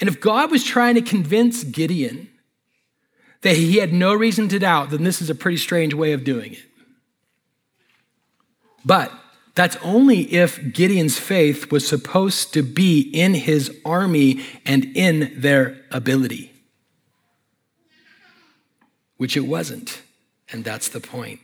[0.00, 2.28] And if God was trying to convince Gideon
[3.42, 6.24] that he had no reason to doubt, then this is a pretty strange way of
[6.24, 6.64] doing it.
[8.84, 9.12] But
[9.54, 15.80] that's only if Gideon's faith was supposed to be in his army and in their
[15.90, 16.52] ability,
[19.16, 20.02] which it wasn't.
[20.52, 21.40] And that's the point.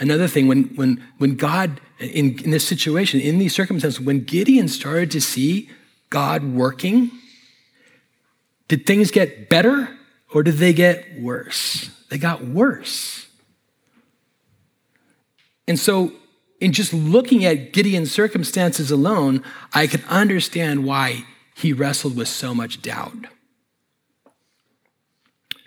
[0.00, 4.66] Another thing, when, when, when God, in, in this situation, in these circumstances, when Gideon
[4.66, 5.68] started to see
[6.08, 7.10] God working,
[8.66, 9.90] did things get better
[10.32, 11.90] or did they get worse?
[12.08, 13.28] They got worse.
[15.68, 16.12] And so,
[16.60, 22.54] in just looking at Gideon's circumstances alone, I can understand why he wrestled with so
[22.54, 23.26] much doubt.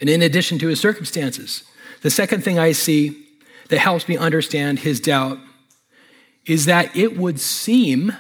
[0.02, 1.64] And in addition to his circumstances,
[2.02, 3.23] the second thing I see
[3.74, 5.40] that helps me understand his doubt
[6.46, 8.16] is that it would seem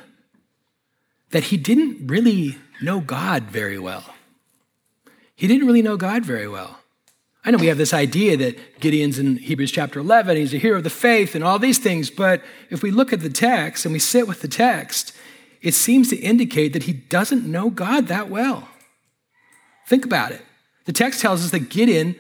[1.30, 4.16] that he didn't really know God very well.
[5.36, 6.80] He didn't really know God very well.
[7.46, 10.78] I know we have this idea that Gideon's in Hebrews chapter 11, he's a hero
[10.78, 13.94] of the faith and all these things, but if we look at the text and
[13.94, 15.16] we sit with the text,
[15.62, 18.70] it seems to indicate that he doesn't know God that well.
[19.88, 20.42] Think about it.
[20.86, 22.16] The text tells us that Gideon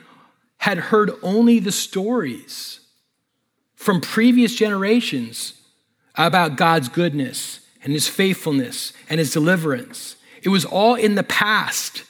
[0.57, 2.81] had heard only the stories
[3.83, 5.53] from previous generations
[6.15, 10.15] about God's goodness and his faithfulness and his deliverance.
[10.41, 12.03] It was all in the past,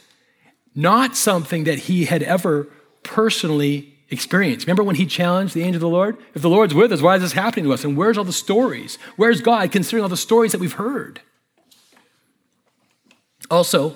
[0.75, 2.67] not something that he had ever
[3.01, 4.67] personally experienced.
[4.67, 6.17] Remember when he challenged the angel of the Lord?
[6.35, 7.83] If the Lord's with us, why is this happening to us?
[7.83, 8.99] And where's all the stories?
[9.15, 11.21] Where's God considering all the stories that we've heard?
[13.49, 13.95] Also,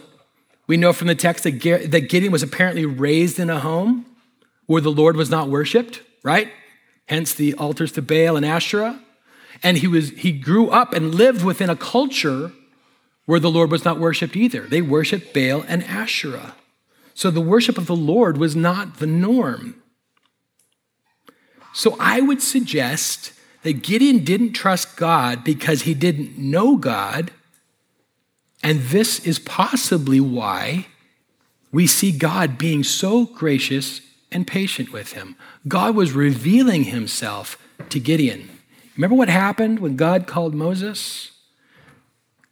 [0.66, 1.52] we know from the text that
[2.10, 4.06] Gideon was apparently raised in a home
[4.66, 6.50] where the Lord was not worshiped, right?
[7.08, 9.02] Hence the altars to Baal and Asherah.
[9.64, 12.52] And he, was, he grew up and lived within a culture
[13.26, 14.62] where the Lord was not worshiped either.
[14.62, 16.56] They worshiped Baal and Asherah.
[17.14, 19.82] So the worship of the Lord was not the norm.
[21.74, 27.32] So I would suggest that Gideon didn't trust God because he didn't know God.
[28.64, 30.88] And this is possibly why
[31.72, 35.36] we see God being so gracious and patient with him.
[35.68, 37.58] God was revealing himself
[37.90, 38.50] to Gideon.
[38.96, 41.32] Remember what happened when God called Moses?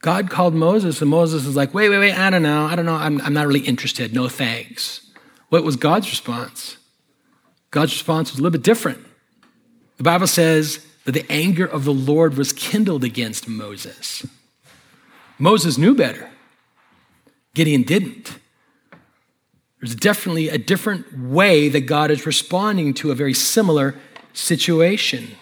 [0.02, 2.66] God called Moses, and Moses was like, wait, wait, wait, I don't know.
[2.66, 2.96] I don't know.
[2.96, 4.14] I'm, I'm not really interested.
[4.14, 5.02] No thanks.
[5.50, 6.78] What was God's response?
[7.72, 9.00] God's response was a little bit different.
[9.98, 14.26] The Bible says that the anger of the Lord was kindled against Moses.
[15.40, 16.30] Moses knew better,
[17.54, 18.38] Gideon didn't.
[19.86, 23.94] There's definitely a different way that God is responding to a very similar
[24.34, 25.36] situation.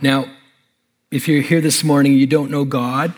[0.00, 0.24] Now,
[1.12, 3.14] if you're here this morning, and you don't know God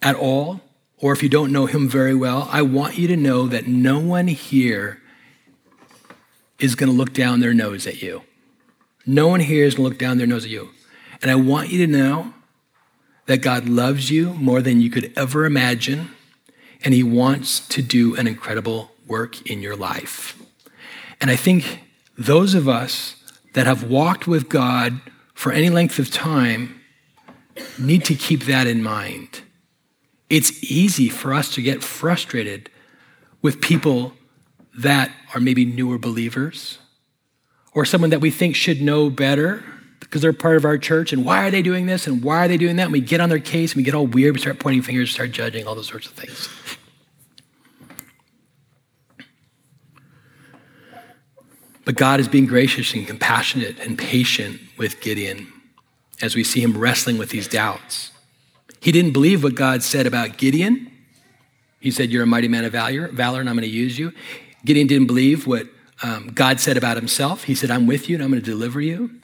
[0.00, 0.60] at all,
[0.98, 3.98] or if you don't know Him very well, I want you to know that no
[3.98, 5.02] one here
[6.60, 8.22] is going to look down their nose at you.
[9.04, 10.68] No one here is going to look down their nose at you.
[11.22, 12.34] And I want you to know
[13.26, 16.10] that God loves you more than you could ever imagine,
[16.84, 20.40] and He wants to do an incredible work in your life.
[21.20, 21.80] And I think
[22.16, 23.16] those of us
[23.54, 25.00] that have walked with God
[25.34, 26.80] for any length of time
[27.78, 29.42] need to keep that in mind.
[30.30, 32.70] It's easy for us to get frustrated
[33.40, 34.12] with people
[34.76, 36.78] that are maybe newer believers
[37.72, 39.64] or someone that we think should know better
[40.08, 42.48] because they're part of our church and why are they doing this and why are
[42.48, 42.84] they doing that?
[42.84, 45.10] And we get on their case and we get all weird, we start pointing fingers,
[45.10, 46.48] start judging, all those sorts of things.
[51.84, 55.52] But God is being gracious and compassionate and patient with Gideon
[56.22, 58.10] as we see him wrestling with these doubts.
[58.80, 60.90] He didn't believe what God said about Gideon.
[61.80, 64.12] He said, You're a mighty man of valor, valor and I'm going to use you.
[64.64, 65.66] Gideon didn't believe what
[66.02, 67.44] um, God said about himself.
[67.44, 69.18] He said, I'm with you and I'm going to deliver you.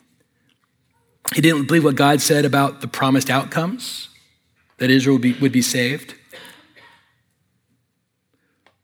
[1.33, 4.09] He didn't believe what God said about the promised outcomes,
[4.79, 6.15] that Israel would be, would be saved.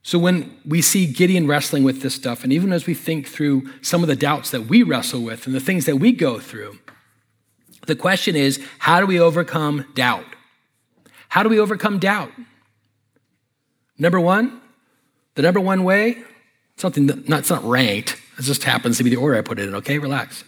[0.03, 3.70] So when we see Gideon wrestling with this stuff, and even as we think through
[3.83, 6.79] some of the doubts that we wrestle with and the things that we go through,
[7.87, 10.24] the question is how do we overcome doubt?
[11.29, 12.33] How do we overcome doubt?
[13.98, 14.61] Number one,
[15.35, 16.22] the number one way,
[16.76, 19.59] something that, not, it's not ranked, it just happens to be the order I put
[19.59, 19.98] it in, okay?
[19.98, 20.42] Relax.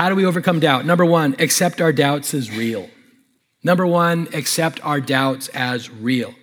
[0.00, 0.86] How do we overcome doubt?
[0.86, 2.88] Number one, accept our doubts as real.
[3.62, 6.34] Number one, accept our doubts as real.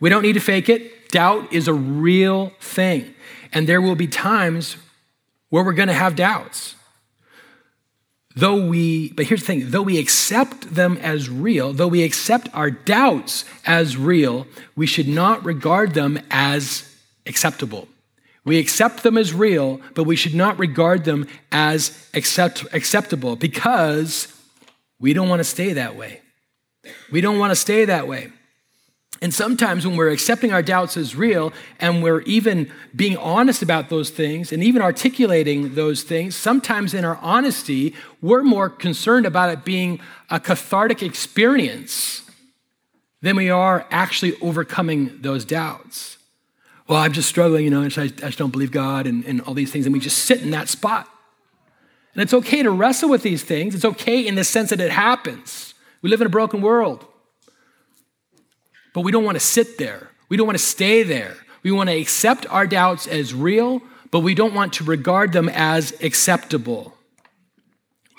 [0.00, 1.10] We don't need to fake it.
[1.10, 3.12] Doubt is a real thing.
[3.52, 4.78] And there will be times
[5.50, 6.76] where we're going to have doubts.
[8.36, 12.48] Though we, but here's the thing though we accept them as real, though we accept
[12.54, 16.90] our doubts as real, we should not regard them as
[17.26, 17.86] acceptable.
[18.44, 24.28] We accept them as real, but we should not regard them as accept, acceptable because
[25.00, 26.20] we don't want to stay that way.
[27.10, 28.32] We don't want to stay that way.
[29.22, 33.88] And sometimes when we're accepting our doubts as real and we're even being honest about
[33.88, 39.48] those things and even articulating those things, sometimes in our honesty, we're more concerned about
[39.48, 42.30] it being a cathartic experience
[43.22, 46.18] than we are actually overcoming those doubts.
[46.86, 49.54] Well, I'm just struggling, you know, I, I just don't believe God and, and all
[49.54, 49.86] these things.
[49.86, 51.08] And we just sit in that spot.
[52.14, 53.74] And it's okay to wrestle with these things.
[53.74, 55.74] It's okay in the sense that it happens.
[56.02, 57.06] We live in a broken world.
[58.92, 60.10] But we don't want to sit there.
[60.28, 61.36] We don't want to stay there.
[61.62, 65.48] We want to accept our doubts as real, but we don't want to regard them
[65.48, 66.94] as acceptable.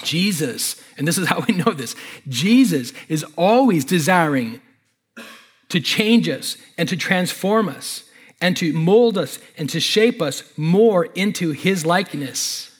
[0.03, 1.95] Jesus, and this is how we know this
[2.28, 4.59] Jesus is always desiring
[5.70, 8.04] to change us and to transform us
[8.45, 12.71] and to mold us and to shape us more into his likeness.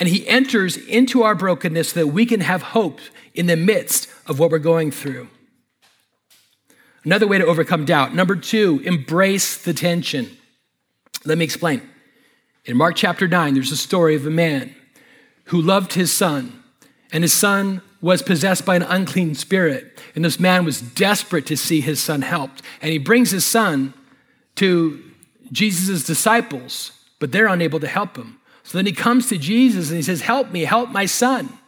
[0.00, 2.98] And he enters into our brokenness so that we can have hope
[3.32, 5.28] in the midst of what we're going through.
[7.04, 8.12] Another way to overcome doubt.
[8.12, 10.36] Number two, embrace the tension.
[11.24, 11.88] Let me explain.
[12.64, 14.74] In Mark chapter 9, there's a story of a man
[15.44, 16.60] who loved his son,
[17.12, 20.02] and his son was possessed by an unclean spirit.
[20.16, 22.62] And this man was desperate to see his son helped.
[22.80, 23.94] And he brings his son
[24.56, 25.02] to
[25.50, 28.40] Jesus' disciples, but they're unable to help him.
[28.62, 31.58] So then he comes to Jesus and he says, Help me, help my son.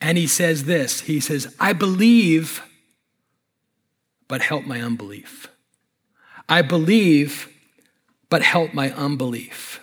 [0.00, 2.62] And he says this He says, I believe,
[4.26, 5.48] but help my unbelief.
[6.48, 7.48] I believe,
[8.30, 9.80] but help my unbelief.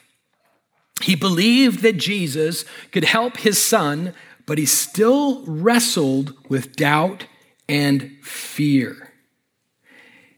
[1.01, 4.13] He believed that Jesus could help his son,
[4.45, 7.27] but he still wrestled with doubt
[7.67, 9.11] and fear.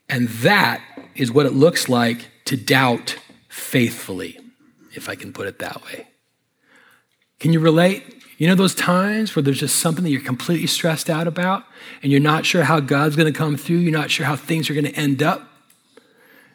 [0.10, 0.82] And that
[1.18, 3.18] is what it looks like to doubt
[3.50, 4.40] faithfully,
[4.94, 6.08] if I can put it that way.
[7.40, 8.04] Can you relate?
[8.38, 11.64] You know those times where there's just something that you're completely stressed out about
[12.04, 14.70] and you're not sure how God's going to come through, you're not sure how things
[14.70, 15.48] are going to end up?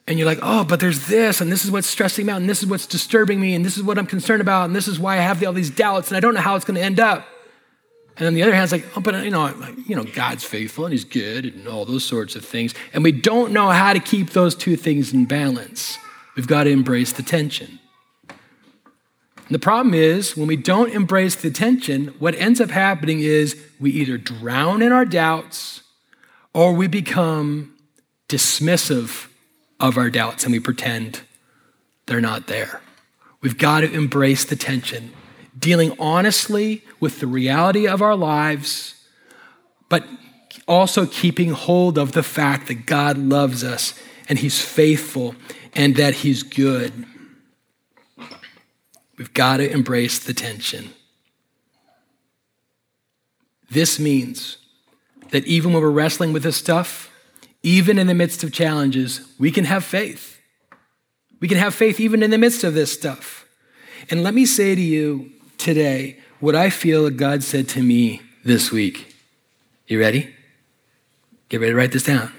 [0.07, 2.51] And you're like, oh, but there's this, and this is what's stressing me out, and
[2.51, 4.99] this is what's disturbing me, and this is what I'm concerned about, and this is
[4.99, 6.99] why I have all these doubts, and I don't know how it's going to end
[6.99, 7.27] up.
[8.17, 9.55] And on the other hand, it's like, oh, but uh, you know,
[9.87, 12.75] you know, God's faithful and He's good and all those sorts of things.
[12.93, 15.99] And we don't know how to keep those two things in balance.
[16.37, 17.79] We've got to embrace the tension.
[18.29, 23.57] And the problem is, when we don't embrace the tension, what ends up happening is
[23.81, 25.83] we either drown in our doubts
[26.55, 27.75] or we become
[28.29, 29.29] dismissive
[29.81, 31.23] of our doubts and we pretend
[32.07, 32.81] they're not there.
[33.41, 35.13] We've got to embrace the tension
[35.59, 38.95] dealing honestly with the reality of our lives,
[39.89, 40.05] but
[40.67, 43.99] also keeping hold of the fact that God loves us
[44.29, 45.35] and He's faithful
[45.75, 47.07] and that He's good.
[49.19, 50.91] We've got to embrace the tension.
[53.71, 54.59] This means
[55.31, 57.11] that even when we're wrestling with this stuff,
[57.63, 60.41] even in the midst of challenges, we can have faith.
[61.41, 63.47] We can have faith even in the midst of this stuff.
[64.11, 68.73] And let me say to you today what I feel God said to me this
[68.73, 69.15] week.
[69.87, 70.35] You ready?
[71.49, 72.33] Get ready to write this down.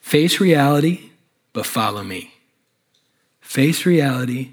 [0.00, 1.10] Face reality,
[1.52, 2.34] but follow me.
[3.40, 4.52] Face reality,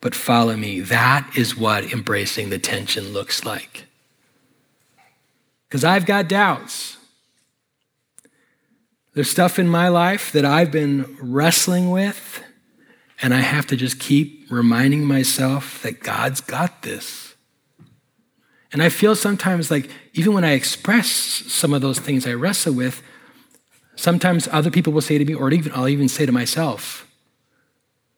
[0.00, 0.80] but follow me.
[0.80, 3.84] That is what embracing the tension looks like.
[5.68, 6.96] Because I've got doubts.
[9.12, 12.42] There's stuff in my life that I've been wrestling with
[13.24, 17.34] and I have to just keep reminding myself that God's got this.
[18.70, 22.74] And I feel sometimes like, even when I express some of those things I wrestle
[22.74, 23.02] with,
[23.96, 27.10] sometimes other people will say to me, or even I'll even say to myself,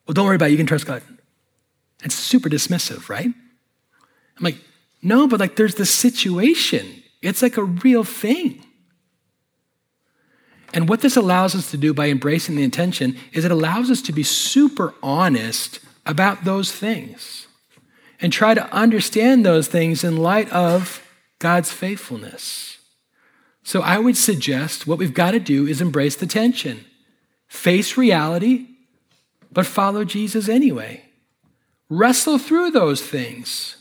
[0.09, 1.05] Well, don't worry about it, you can trust God.
[2.03, 3.27] It's super dismissive, right?
[3.29, 4.59] I'm like,
[5.03, 7.05] no, but like there's this situation.
[7.23, 8.66] It's like a real thing.
[10.77, 14.03] And what this allows us to do by embracing the intention is it allows us
[14.03, 17.47] to be super honest about those things
[18.21, 21.03] and try to understand those things in light of
[21.39, 22.77] God's faithfulness.
[23.63, 26.85] So I would suggest what we've got to do is embrace the tension,
[27.49, 28.67] face reality,
[29.51, 31.05] but follow Jesus anyway.
[31.89, 33.79] Wrestle through those things,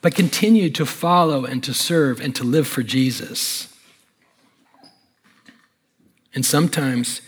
[0.00, 3.74] but continue to follow and to serve and to live for Jesus.
[6.38, 7.20] And sometimes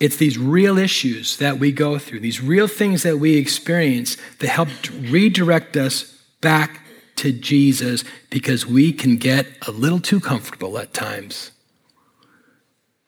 [0.00, 4.48] it's these real issues that we go through, these real things that we experience that
[4.48, 4.68] help
[5.00, 6.80] redirect us back
[7.14, 11.52] to Jesus because we can get a little too comfortable at times.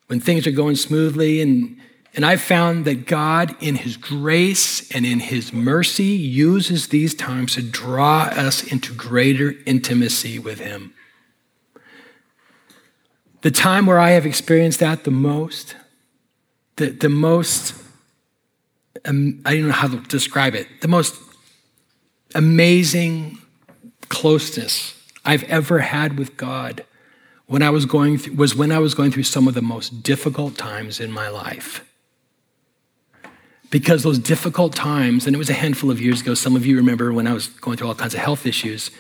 [0.07, 1.79] When things are going smoothly, and,
[2.15, 7.55] and I've found that God, in His grace and in His mercy, uses these times
[7.55, 10.94] to draw us into greater intimacy with Him.
[13.45, 15.77] The time where I have experienced that the most,
[16.77, 17.75] the, the most,
[19.05, 21.15] um, I don't know how to describe it, the most
[22.35, 23.37] amazing
[24.09, 26.87] closeness I've ever had with God
[27.45, 30.57] when I was going was when I was going through some of the most difficult
[30.57, 31.85] times in my life.
[33.69, 36.79] Because those difficult times, and it was a handful of years ago, some of you
[36.79, 38.91] remember when I was going through all kinds of health issues,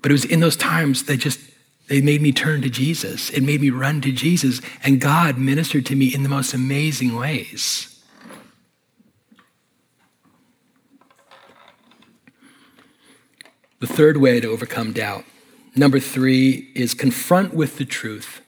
[0.00, 1.49] but it was in those times that just
[1.90, 3.30] they made me turn to Jesus.
[3.30, 7.16] It made me run to Jesus, and God ministered to me in the most amazing
[7.16, 8.00] ways.
[13.80, 15.24] The third way to overcome doubt.
[15.74, 18.40] Number three is confront with the truth.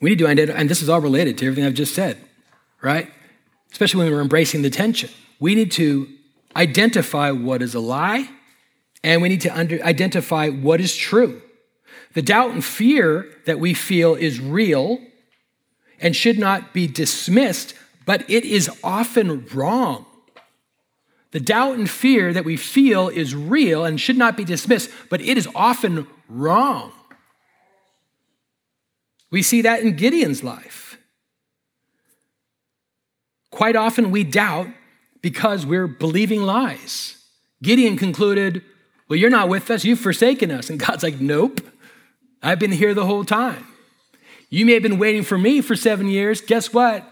[0.00, 2.18] We need to identify, and this is all related to everything I've just said,
[2.82, 3.10] right?
[3.72, 5.10] Especially when we're embracing the tension.
[5.40, 6.06] We need to
[6.54, 8.28] identify what is a lie,
[9.02, 11.42] and we need to under, identify what is true.
[12.14, 14.98] The doubt and fear that we feel is real
[16.00, 17.74] and should not be dismissed,
[18.06, 20.06] but it is often wrong.
[21.32, 25.20] The doubt and fear that we feel is real and should not be dismissed, but
[25.20, 26.92] it is often wrong.
[29.30, 30.98] We see that in Gideon's life.
[33.50, 34.68] Quite often we doubt
[35.20, 37.22] because we're believing lies.
[37.62, 38.62] Gideon concluded,
[39.08, 40.70] Well, you're not with us, you've forsaken us.
[40.70, 41.60] And God's like, Nope,
[42.42, 43.66] I've been here the whole time.
[44.50, 46.40] You may have been waiting for me for seven years.
[46.40, 47.04] Guess what?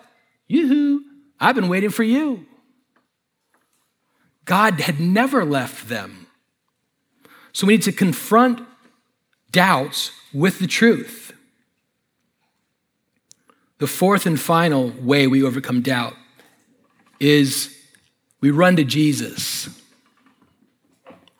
[0.48, 1.02] Yoo-hoo,
[1.38, 2.46] I've been waiting for you.
[4.44, 6.28] God had never left them.
[7.52, 8.60] So we need to confront
[9.50, 11.32] doubts with the truth.
[13.78, 16.14] The fourth and final way we overcome doubt
[17.20, 17.76] is
[18.40, 19.68] we run to Jesus.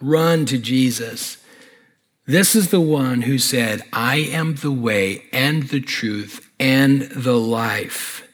[0.00, 1.38] Run to Jesus.
[2.26, 7.38] This is the one who said, I am the way and the truth and the
[7.38, 8.26] life.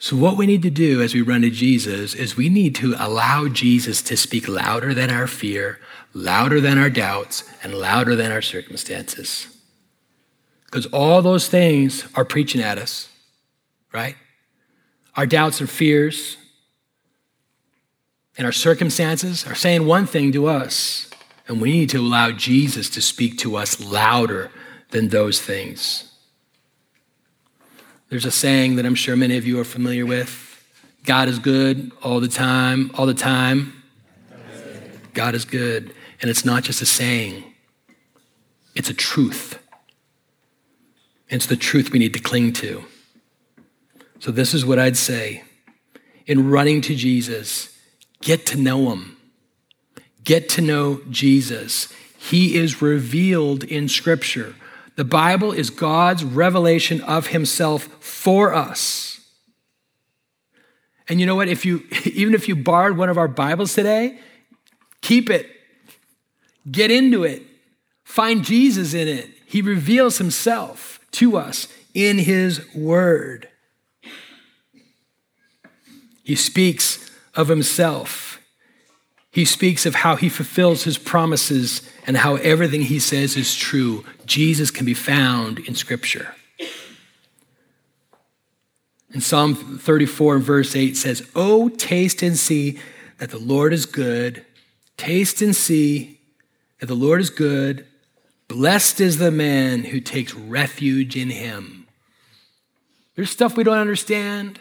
[0.00, 2.94] So, what we need to do as we run to Jesus is we need to
[2.98, 5.78] allow Jesus to speak louder than our fear,
[6.12, 9.46] louder than our doubts, and louder than our circumstances.
[10.66, 13.08] Because all those things are preaching at us,
[13.92, 14.16] right?
[15.16, 16.36] Our doubts and fears
[18.36, 21.08] and our circumstances are saying one thing to us,
[21.46, 24.50] and we need to allow Jesus to speak to us louder
[24.90, 26.10] than those things.
[28.08, 30.50] There's a saying that I'm sure many of you are familiar with
[31.04, 33.82] God is good all the time, all the time.
[35.12, 35.94] God is good.
[36.20, 37.44] And it's not just a saying,
[38.74, 39.58] it's a truth.
[41.28, 42.84] It's the truth we need to cling to.
[44.18, 45.44] So, this is what I'd say
[46.26, 47.76] in running to Jesus,
[48.20, 49.13] get to know him.
[50.24, 51.92] Get to know Jesus.
[52.16, 54.54] He is revealed in Scripture.
[54.96, 59.20] The Bible is God's revelation of himself for us.
[61.08, 61.48] And you know what?
[61.48, 64.18] If you even if you borrowed one of our Bibles today,
[65.00, 65.50] keep it.
[66.70, 67.42] Get into it.
[68.04, 69.30] Find Jesus in it.
[69.46, 73.48] He reveals himself to us in his word.
[76.22, 78.33] He speaks of himself.
[79.34, 84.04] He speaks of how he fulfills his promises and how everything he says is true.
[84.26, 86.36] Jesus can be found in Scripture.
[89.12, 92.78] In Psalm 34, verse 8 says, Oh, taste and see
[93.18, 94.46] that the Lord is good.
[94.96, 96.20] Taste and see
[96.78, 97.88] that the Lord is good.
[98.46, 101.88] Blessed is the man who takes refuge in him.
[103.16, 104.60] There's stuff we don't understand,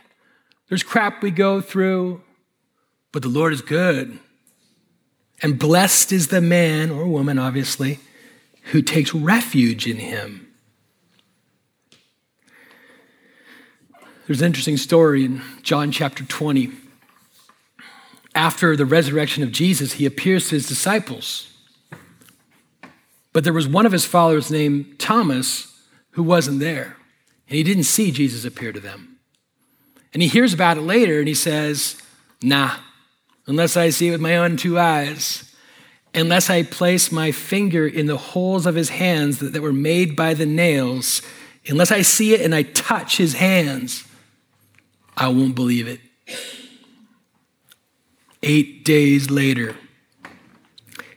[0.68, 2.24] there's crap we go through,
[3.12, 4.18] but the Lord is good.
[5.42, 8.00] And blessed is the man or woman, obviously,
[8.72, 10.48] who takes refuge in him.
[14.26, 16.72] There's an interesting story in John chapter 20.
[18.36, 21.50] After the resurrection of Jesus, he appears to his disciples.
[23.34, 25.74] But there was one of his followers named Thomas
[26.12, 26.96] who wasn't there,
[27.50, 29.18] and he didn't see Jesus appear to them.
[30.14, 31.98] And he hears about it later and he says,
[32.42, 32.76] Nah,
[33.48, 35.54] unless I see it with my own two eyes,
[36.14, 40.16] unless I place my finger in the holes of his hands that, that were made
[40.16, 41.22] by the nails,
[41.68, 44.06] unless I see it and I touch his hands,
[45.18, 46.00] I won't believe it.
[48.42, 49.76] Eight days later,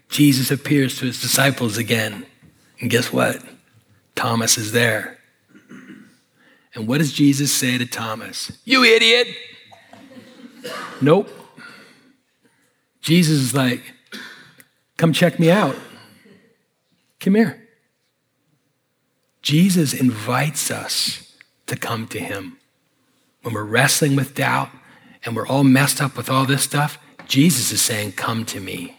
[0.09, 2.25] Jesus appears to his disciples again.
[2.81, 3.43] And guess what?
[4.15, 5.19] Thomas is there.
[6.75, 8.53] And what does Jesus say to Thomas?
[8.65, 9.29] You idiot!
[11.01, 11.31] Nope.
[13.07, 13.95] Jesus is like,
[14.99, 15.77] come check me out.
[17.21, 17.67] Come here.
[19.41, 21.35] Jesus invites us
[21.67, 22.59] to come to him.
[23.43, 24.71] When we're wrestling with doubt
[25.25, 28.99] and we're all messed up with all this stuff, Jesus is saying, Come to me.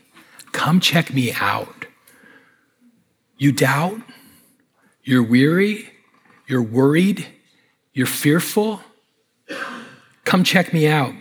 [0.52, 1.86] Come check me out.
[3.38, 4.02] You doubt?
[5.08, 5.90] you're weary,
[6.48, 7.26] you're worried,
[7.94, 8.82] you're fearful,
[10.26, 11.14] come check me out.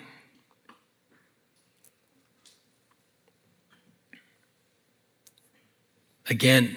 [6.29, 6.77] Again,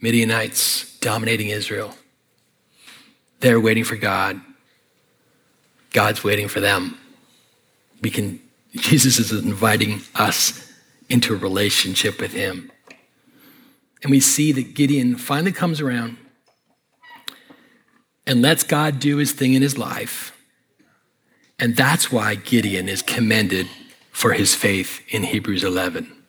[0.00, 1.94] Midianites dominating Israel.
[3.40, 4.40] They're waiting for God.
[5.92, 6.98] God's waiting for them.
[8.00, 8.40] We can,
[8.74, 10.72] Jesus is inviting us
[11.08, 12.70] into a relationship with him.
[14.02, 16.18] And we see that Gideon finally comes around
[18.26, 20.32] and lets God do his thing in his life.
[21.58, 23.68] And that's why Gideon is commended
[24.10, 26.23] for his faith in Hebrews 11.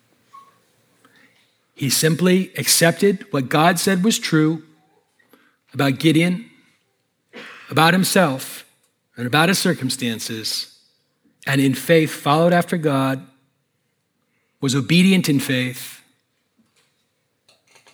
[1.76, 4.62] He simply accepted what God said was true
[5.74, 6.50] about Gideon,
[7.68, 8.64] about himself,
[9.14, 10.80] and about his circumstances,
[11.46, 13.26] and in faith followed after God,
[14.62, 16.02] was obedient in faith,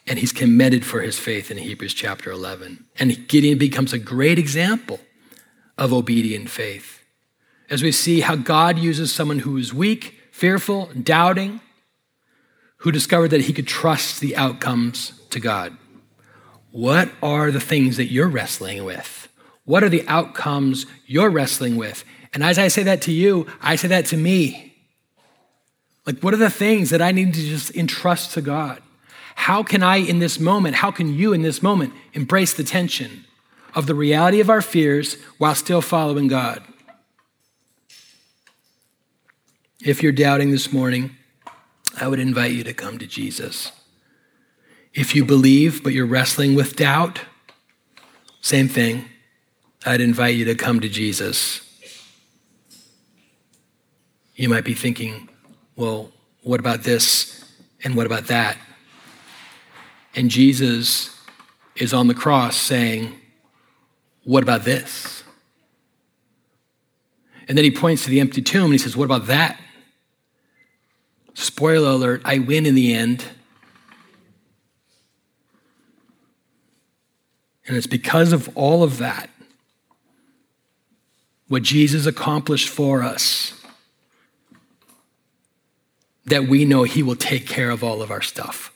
[0.07, 2.85] and he's commended for his faith in Hebrews chapter 11.
[3.01, 5.01] And Gideon becomes a great example
[5.77, 7.03] of obedient faith.
[7.69, 11.61] As we see how God uses someone who is weak, fearful, doubting,
[12.83, 15.77] who discovered that he could trust the outcomes to God.
[16.73, 19.29] What are the things that you're wrestling with?
[19.65, 22.05] What are the outcomes you're wrestling with?
[22.35, 24.75] And as I say that to you, I say that to me.
[26.07, 28.83] Like, what are the things that I need to just entrust to God?
[29.37, 33.25] How can I, in this moment, how can you, in this moment, embrace the tension
[33.77, 36.65] of the reality of our fears while still following God?
[39.81, 41.17] If you're doubting this morning,
[42.01, 43.73] I would invite you to come to Jesus.
[44.95, 47.21] If you believe, but you're wrestling with doubt,
[48.41, 49.07] same thing.
[49.85, 51.61] I'd invite you to come to Jesus.
[54.35, 55.29] You might be thinking,
[55.77, 56.11] well,
[56.43, 57.45] what about this
[57.85, 58.59] and what about that?
[60.15, 61.19] And Jesus
[61.77, 63.19] is on the cross saying,
[64.25, 65.25] what about this?
[67.49, 69.61] And then he points to the empty tomb and he says, what about that?
[71.35, 73.25] Spoiler alert, I win in the end.
[77.67, 79.31] And it's because of all of that,
[81.49, 83.55] what Jesus accomplished for us,
[86.25, 88.73] that we know He will take care of all of our stuff.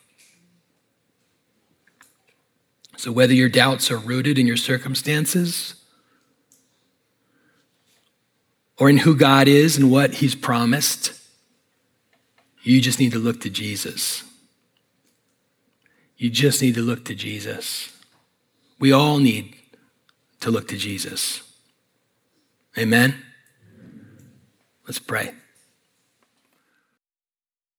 [2.96, 5.74] So, whether your doubts are rooted in your circumstances
[8.78, 11.15] or in who God is and what He's promised,
[12.66, 14.24] you just need to look to Jesus.
[16.16, 17.92] You just need to look to Jesus.
[18.80, 19.54] We all need
[20.40, 21.42] to look to Jesus.
[22.76, 23.22] Amen?
[24.84, 25.32] Let's pray.